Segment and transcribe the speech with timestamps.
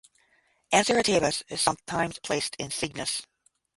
[0.71, 3.21] "Anser atavus" is sometimes placed in "Cygnus".